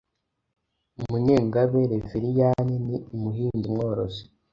[1.09, 4.23] Munyengabe Reveriyani ni umuhinzi mworozi